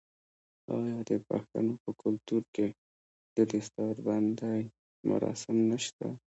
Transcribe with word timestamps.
آیا 0.77 0.97
د 1.09 1.11
پښتنو 1.27 1.73
په 1.83 1.89
کلتور 2.01 2.43
کې 2.55 2.67
د 3.35 3.37
دستار 3.51 3.95
بندی 4.05 4.59
مراسم 5.09 5.57
نشته؟ 5.71 6.07